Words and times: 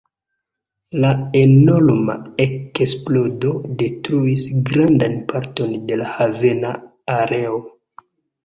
La 1.01 1.09
enorma 1.41 2.15
eksplodo 2.45 3.53
detruis 3.83 4.49
grandan 4.71 5.15
parton 5.35 5.77
de 5.93 6.01
la 6.01 6.09
havena 6.17 6.73
areo. 7.21 7.63